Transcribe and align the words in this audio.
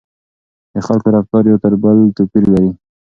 د 0.73 0.75
خلکو 0.87 1.07
رفتار 1.15 1.43
یو 1.51 1.61
تر 1.63 1.73
بل 1.83 1.97
توپیر 2.15 2.43
لري. 2.53 2.71